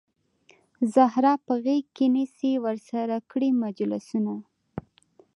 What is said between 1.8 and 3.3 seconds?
کې نیسي ورسره